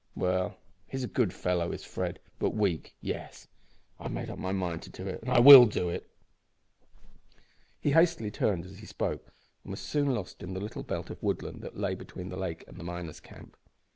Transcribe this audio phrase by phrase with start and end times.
[0.15, 0.57] Well,
[0.87, 2.95] he's a good fellow is Fred, but weak.
[3.01, 3.47] Yes,
[3.99, 6.09] I've made up my mind to do it and I will do it."
[7.79, 8.31] He turned hastily
[8.63, 9.31] as he spoke,
[9.63, 12.63] and was soon lost in the little belt of woodland that lay between the lake
[12.67, 13.55] and the miner's camp.